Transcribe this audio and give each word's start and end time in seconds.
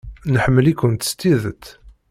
Nḥemmel-ikent 0.33 1.03
s 1.09 1.11
tidet. 1.19 1.65